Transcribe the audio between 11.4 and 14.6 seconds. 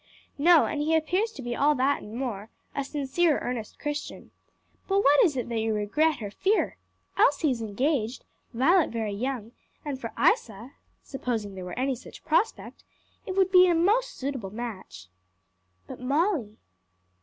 there were any such prospect it would be a most suitable